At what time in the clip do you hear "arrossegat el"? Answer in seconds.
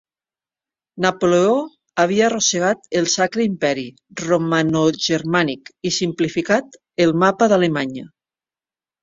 2.27-3.09